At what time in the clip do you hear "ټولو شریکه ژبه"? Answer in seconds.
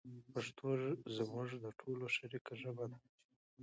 1.79-2.85